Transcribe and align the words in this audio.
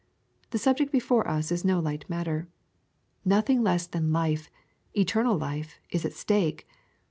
The 0.49 0.57
subject 0.57 0.91
before 0.91 1.27
us 1.29 1.51
is 1.51 1.63
no 1.63 1.79
light 1.79 2.09
matter. 2.09 2.47
Nothing 3.23 3.61
less 3.61 3.85
than 3.85 4.11
life— 4.11 4.49
eternal 4.97 5.37
life— 5.37 5.77
is 5.91 6.05
at 6.05 6.13
stake 6.13 6.67